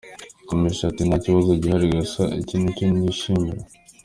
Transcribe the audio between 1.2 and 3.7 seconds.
kibazo gihari gusa ni uko icyo ntishimira.